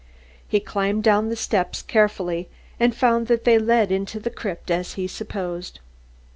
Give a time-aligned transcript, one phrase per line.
[0.47, 4.93] He climbed down the steps carefully and found that they led into the crypt as
[4.95, 5.79] he supposed.